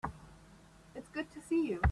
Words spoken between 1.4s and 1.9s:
see you.